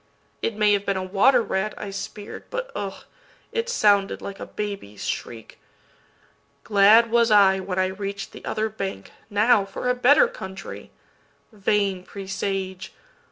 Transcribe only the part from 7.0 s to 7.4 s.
was